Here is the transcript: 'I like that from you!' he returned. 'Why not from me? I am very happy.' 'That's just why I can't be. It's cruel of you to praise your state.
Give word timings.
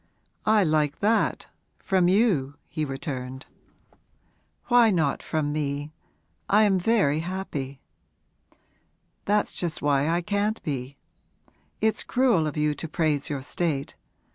'I 0.47 0.63
like 0.63 0.99
that 1.01 1.45
from 1.77 2.07
you!' 2.07 2.55
he 2.67 2.85
returned. 2.85 3.45
'Why 4.65 4.89
not 4.89 5.21
from 5.21 5.53
me? 5.53 5.91
I 6.49 6.63
am 6.63 6.79
very 6.79 7.19
happy.' 7.19 7.79
'That's 9.25 9.53
just 9.53 9.79
why 9.83 10.09
I 10.09 10.21
can't 10.21 10.59
be. 10.63 10.97
It's 11.81 12.01
cruel 12.01 12.47
of 12.47 12.57
you 12.57 12.73
to 12.73 12.87
praise 12.87 13.29
your 13.29 13.43
state. 13.43 13.93